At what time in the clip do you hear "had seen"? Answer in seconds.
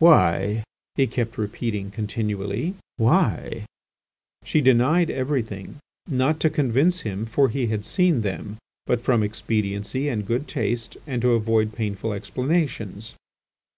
7.68-8.20